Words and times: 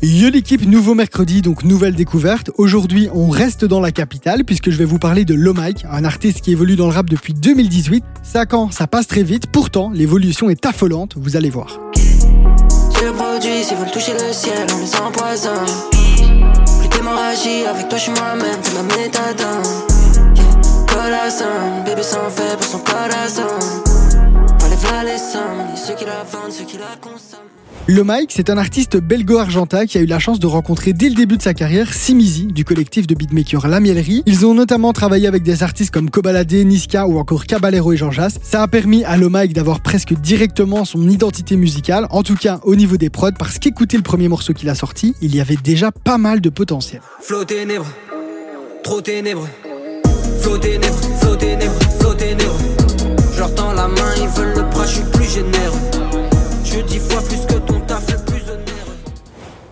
Yo 0.00 0.30
l'équipe, 0.30 0.64
nouveau 0.64 0.94
mercredi, 0.94 1.42
donc 1.42 1.64
nouvelle 1.64 1.96
découverte. 1.96 2.52
Aujourd'hui, 2.56 3.08
on 3.12 3.30
reste 3.30 3.64
dans 3.64 3.80
la 3.80 3.90
capitale 3.90 4.44
puisque 4.44 4.70
je 4.70 4.76
vais 4.76 4.84
vous 4.84 5.00
parler 5.00 5.24
de 5.24 5.34
Lomike, 5.34 5.84
un 5.90 6.04
artiste 6.04 6.40
qui 6.40 6.52
évolue 6.52 6.76
dans 6.76 6.86
le 6.86 6.92
rap 6.92 7.10
depuis 7.10 7.34
2018. 7.34 8.04
5 8.22 8.54
ans, 8.54 8.70
ça 8.70 8.86
passe 8.86 9.08
très 9.08 9.24
vite, 9.24 9.48
pourtant 9.48 9.90
l'évolution 9.90 10.50
est 10.50 10.64
affolante, 10.66 11.16
vous 11.16 11.36
allez 11.36 11.50
voir. 11.50 11.80
Le 13.02 13.12
ciel, 14.32 14.66
on 14.72 14.84
avec 17.66 17.88
toi 17.88 17.98
je 17.98 18.10
moi-même, 18.10 18.62
bébé 21.84 22.02
s'en 22.04 22.30
fait 22.30 22.56
pour 22.56 22.64
son 22.64 22.78
ceux 25.76 25.94
qui 25.94 26.04
la 26.04 26.22
vendent, 26.22 26.52
ceux 26.52 26.64
qui 26.64 26.76
la 26.76 26.96
consomment. 27.00 27.47
Le 27.90 28.04
Mike, 28.04 28.32
c'est 28.34 28.50
un 28.50 28.58
artiste 28.58 28.98
belgo-argentin 28.98 29.86
qui 29.86 29.96
a 29.96 30.02
eu 30.02 30.04
la 30.04 30.18
chance 30.18 30.38
de 30.38 30.46
rencontrer 30.46 30.92
dès 30.92 31.08
le 31.08 31.14
début 31.14 31.38
de 31.38 31.42
sa 31.42 31.54
carrière 31.54 31.94
Simizi 31.94 32.44
du 32.44 32.62
collectif 32.62 33.06
de 33.06 33.14
beatmakers 33.14 33.66
La 33.66 33.80
Mielerie. 33.80 34.22
Ils 34.26 34.44
ont 34.44 34.52
notamment 34.52 34.92
travaillé 34.92 35.26
avec 35.26 35.42
des 35.42 35.62
artistes 35.62 35.90
comme 35.90 36.10
Kobalade, 36.10 36.52
Niska 36.52 37.06
ou 37.06 37.18
encore 37.18 37.46
Caballero 37.46 37.94
et 37.94 37.96
Jean 37.96 38.10
Jass. 38.10 38.38
Ça 38.42 38.62
a 38.62 38.68
permis 38.68 39.04
à 39.04 39.16
Le 39.16 39.30
Mike 39.30 39.54
d'avoir 39.54 39.80
presque 39.80 40.12
directement 40.12 40.84
son 40.84 41.08
identité 41.08 41.56
musicale, 41.56 42.06
en 42.10 42.22
tout 42.22 42.36
cas 42.36 42.60
au 42.64 42.76
niveau 42.76 42.98
des 42.98 43.08
prods, 43.08 43.32
parce 43.38 43.58
qu'écoutez 43.58 43.96
le 43.96 44.02
premier 44.02 44.28
morceau 44.28 44.52
qu'il 44.52 44.68
a 44.68 44.74
sorti, 44.74 45.14
il 45.22 45.34
y 45.34 45.40
avait 45.40 45.56
déjà 45.56 45.90
pas 45.90 46.18
mal 46.18 46.42
de 46.42 46.50
potentiel. 46.50 47.00
Je 56.78 56.84
dis 56.84 56.98
fois 56.98 57.20
plus 57.22 57.40
que 57.44 57.54
ton 57.54 57.80
taf, 57.80 58.06
le 58.08 58.24
plus 58.24 58.42
onéreux. 58.42 58.94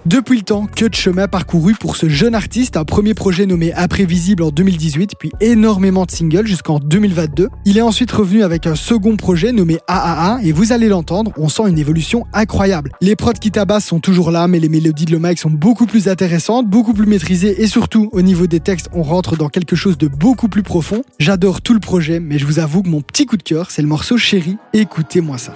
Depuis 0.07 0.39
le 0.39 0.43
temps, 0.43 0.67
que 0.67 0.87
de 0.87 0.95
chemin 0.95 1.29
parcouru 1.29 1.75
pour 1.75 1.95
ce 1.95 2.09
jeune 2.09 2.35
artiste, 2.35 2.77
un 2.77 2.85
premier 2.85 3.15
projet 3.15 3.47
nommé 3.47 3.73
Imprévisible 3.75 4.43
en 4.43 4.51
2018, 4.51 5.13
puis 5.17 5.31
énormément 5.41 6.05
de 6.05 6.11
singles 6.11 6.49
jusqu'en 6.49 6.81
2022. 6.81 7.49
Il 7.65 7.79
est 7.79 7.83
ensuite 7.83 8.11
revenu 8.11 8.43
avec 8.43 8.67
un 8.67 8.75
second 8.75 9.15
projet 9.15 9.53
nommé 9.53 9.79
AAA, 9.87 10.41
et 10.43 10.51
vous 10.51 10.73
allez 10.73 10.89
l'entendre, 10.89 11.31
on 11.37 11.49
sent 11.49 11.63
une 11.69 11.79
évolution 11.79 12.25
incroyable. 12.33 12.91
Les 13.01 13.15
prods 13.15 13.35
qui 13.35 13.53
tabassent 13.53 13.87
sont 13.87 14.01
toujours 14.01 14.33
là, 14.33 14.49
mais 14.49 14.59
les 14.59 14.69
mélodies 14.69 15.05
de 15.05 15.13
le 15.13 15.21
Mike 15.21 15.39
sont 15.39 15.51
beaucoup 15.51 15.87
plus 15.87 16.09
intéressantes, 16.09 16.67
beaucoup 16.67 16.93
plus 16.93 17.07
maîtrisées, 17.07 17.63
et 17.63 17.69
surtout, 17.69 18.09
au 18.11 18.23
niveau 18.23 18.49
des 18.49 18.59
textes, 18.59 18.89
on 18.93 19.05
rentre 19.05 19.37
dans 19.37 19.49
quelque 19.49 19.77
chose 19.77 19.97
de 19.97 20.09
beaucoup 20.09 20.49
plus 20.49 20.65
profond. 20.65 21.03
J'adore 21.21 21.61
tout 21.61 21.75
le 21.75 21.81
projet, 21.81 22.19
mais 22.19 22.41
je 22.41 22.47
vous 22.47 22.59
avoue 22.59 22.83
que 22.83 22.89
mon 22.89 23.01
petit 23.01 23.27
coup 23.27 23.37
de 23.37 23.45
cœur, 23.45 23.71
c'est 23.71 23.83
le 23.83 23.89
morceau 23.89 24.17
Chéri. 24.17 24.57
Écoutez-moi 24.73 25.39
ça. 25.39 25.55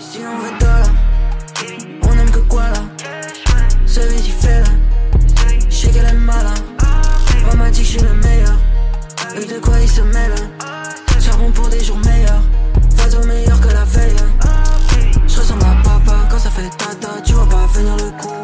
Vois 17.41 17.49
pas 17.49 17.67
venir 17.67 17.97
le 17.97 18.11
coup. 18.21 18.35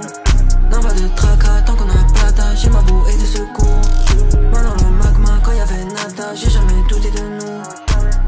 Non, 0.70 0.80
pas 0.80 0.92
de 0.92 1.08
tracas, 1.14 1.62
tant 1.62 1.74
qu'on 1.74 1.88
a 1.88 2.12
plata, 2.14 2.54
j'ai 2.54 2.70
ma 2.70 2.80
boue 2.82 3.04
et 3.08 3.16
des 3.16 3.26
secours. 3.26 3.80
Moi 4.50 4.62
dans 4.62 4.74
le 4.84 4.90
magma, 4.92 5.40
quand 5.42 5.52
y'avait 5.52 5.84
nada, 5.84 6.34
j'ai 6.34 6.50
jamais 6.50 6.82
douté 6.88 7.10
de 7.10 7.20
nous. 7.20 7.62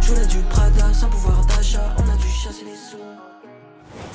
Je 0.01 0.27
du 0.27 0.39
Prada 0.51 0.93
sans 0.93 1.09
pouvoir 1.09 1.45
d'achat, 1.47 1.95
on 1.99 2.09
a 2.11 2.17
dû 2.17 2.29
chasser 2.29 2.65
les 2.65 2.77
sous. 2.77 2.99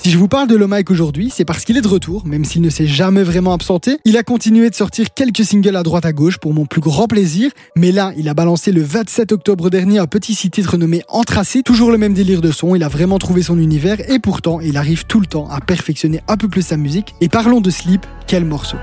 Si 0.03 0.11
je 0.11 0.17
vous 0.17 0.27
parle 0.27 0.49
de 0.49 0.57
Mike 0.57 0.91
aujourd'hui, 0.91 1.31
c'est 1.33 1.45
parce 1.45 1.63
qu'il 1.63 1.77
est 1.77 1.81
de 1.81 1.87
retour, 1.87 2.25
même 2.25 2.43
s'il 2.43 2.61
ne 2.61 2.69
s'est 2.69 2.87
jamais 2.87 3.23
vraiment 3.23 3.53
absenté. 3.53 3.99
Il 4.03 4.17
a 4.17 4.23
continué 4.23 4.69
de 4.69 4.75
sortir 4.75 5.13
quelques 5.13 5.45
singles 5.45 5.77
à 5.77 5.81
droite 5.81 6.05
à 6.05 6.11
gauche 6.11 6.39
pour 6.39 6.53
mon 6.53 6.65
plus 6.65 6.81
grand 6.81 7.07
plaisir, 7.07 7.51
mais 7.77 7.93
là, 7.93 8.11
il 8.17 8.27
a 8.27 8.33
balancé 8.33 8.73
le 8.73 8.81
27 8.81 9.31
octobre 9.31 9.69
dernier 9.69 9.99
un 9.99 10.07
petit 10.07 10.35
six 10.35 10.49
titres 10.49 10.75
nommé 10.75 11.03
Antracé, 11.07 11.63
toujours 11.63 11.89
le 11.89 11.97
même 11.97 12.13
délire 12.13 12.41
de 12.41 12.51
son, 12.51 12.75
il 12.75 12.83
a 12.83 12.89
vraiment 12.89 13.17
trouvé 13.17 13.43
son 13.43 13.57
univers 13.57 14.01
et 14.11 14.19
pourtant, 14.19 14.59
il 14.59 14.75
arrive 14.75 15.05
tout 15.05 15.21
le 15.21 15.25
temps 15.25 15.47
à 15.49 15.61
perfectionner 15.61 16.19
un 16.27 16.35
peu 16.35 16.49
plus 16.49 16.63
sa 16.63 16.75
musique. 16.75 17.15
Et 17.21 17.29
parlons 17.29 17.61
de 17.61 17.69
Sleep, 17.69 18.05
quel 18.27 18.43
morceau 18.43 18.75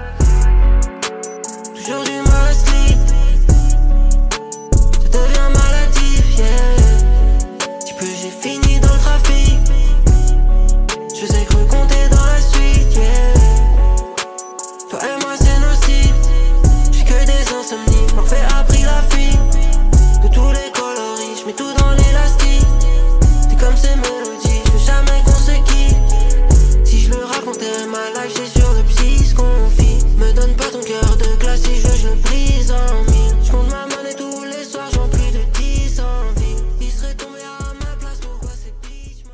c'est 28.28 28.58
sur 28.58 28.72
le 28.72 28.82
psy 28.84 29.24
se 29.24 29.34
confie 29.34 30.04
Me 30.18 30.32
donne 30.34 30.54
pas 30.54 30.64
ton 30.64 30.80
cœur 30.80 31.16
de 31.16 31.40
glace 31.40 31.62
si 31.62 31.76
je 31.76 31.86
veux, 31.86 31.96
je 31.96 32.08
le 32.08 32.14
brise 32.22 32.70
en 32.70 33.10
mille 33.10 33.34
Je 33.44 33.50
compte 33.50 33.70
ma 33.70 33.84
monnaie 33.84 34.14
tous 34.16 34.44
les 34.44 34.64
soirs, 34.64 34.90
j'en 34.92 35.08
plus 35.08 35.30
de 35.32 35.40
10 35.58 36.00
en 36.00 36.40
ville 36.40 36.64
Il 36.80 36.88
serait 36.88 37.14
tombé 37.14 37.38
à 37.38 37.72
ma 37.74 37.96
place, 37.96 38.18
pourquoi 38.20 38.50
c'est 38.50 38.74
bitch 38.86 39.24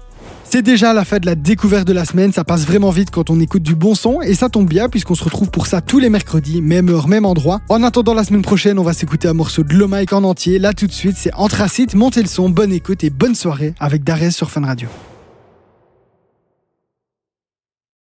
C'est 0.44 0.62
déjà 0.62 0.92
la 0.92 1.04
fin 1.04 1.18
de 1.18 1.26
la 1.26 1.34
découverte 1.34 1.86
de 1.86 1.92
la 1.92 2.04
semaine, 2.04 2.32
ça 2.32 2.44
passe 2.44 2.64
vraiment 2.64 2.90
vite 2.90 3.10
quand 3.10 3.30
on 3.30 3.40
écoute 3.40 3.62
du 3.62 3.74
bon 3.74 3.94
son 3.94 4.20
et 4.22 4.34
ça 4.34 4.48
tombe 4.48 4.68
bien 4.68 4.88
puisqu'on 4.88 5.14
se 5.14 5.24
retrouve 5.24 5.50
pour 5.50 5.66
ça 5.66 5.80
tous 5.80 5.98
les 5.98 6.08
mercredis, 6.08 6.62
même 6.62 6.88
heure, 6.88 7.08
même 7.08 7.24
endroit. 7.24 7.60
En 7.68 7.82
attendant 7.82 8.14
la 8.14 8.24
semaine 8.24 8.42
prochaine, 8.42 8.78
on 8.78 8.84
va 8.84 8.92
s'écouter 8.92 9.26
un 9.28 9.34
morceau 9.34 9.62
de 9.64 9.74
Le 9.74 9.86
Mike 9.86 10.12
en 10.12 10.22
entier. 10.22 10.58
Là 10.58 10.72
tout 10.72 10.86
de 10.86 10.92
suite, 10.92 11.16
c'est 11.16 11.34
Anthracite, 11.34 11.94
montez 11.94 12.22
le 12.22 12.28
son, 12.28 12.48
bonne 12.50 12.72
écoute 12.72 13.02
et 13.04 13.10
bonne 13.10 13.34
soirée 13.34 13.74
avec 13.80 14.04
Darès 14.04 14.34
sur 14.34 14.50
Fun 14.50 14.64
Radio. 14.64 14.88